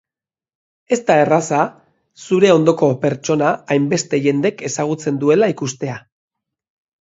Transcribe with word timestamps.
Ez 0.95 0.97
da 1.09 1.17
erraza 1.23 1.59
zure 2.27 2.49
ondoko 2.53 2.89
pertsona 3.03 3.51
hainbeste 3.77 4.21
jendek 4.25 4.65
ezagutzen 4.71 5.21
duela 5.27 5.53
ikustea. 5.55 6.01